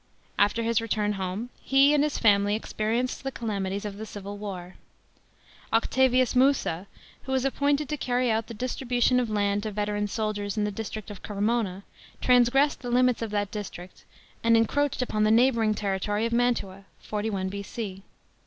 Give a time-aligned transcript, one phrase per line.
[0.39, 4.77] After his return home, he and his family experienced the calamities of the civil war.
[5.71, 6.87] Octivms Musa,
[7.21, 10.71] v\h«» was appointed to carry out the distribution of land to veteran soldiers in the
[10.71, 11.83] district of Cremona,
[12.19, 14.03] transgressed the limits of that district
[14.43, 18.01] and encroached§ upon the neighbouring territory of M ntua (41 B.C.).